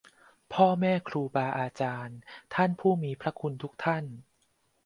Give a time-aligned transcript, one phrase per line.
[0.53, 2.17] พ่อแม่ครูบาอาจารย์
[2.53, 4.05] ท่านผู้มีพระคุณทุกท่าน